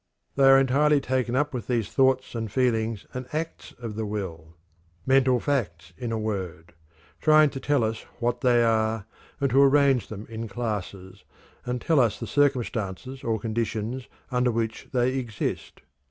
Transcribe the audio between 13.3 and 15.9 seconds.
conditions under which they exist.